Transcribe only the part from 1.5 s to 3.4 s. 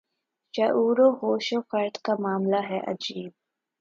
و خرد کا معاملہ ہے عجیب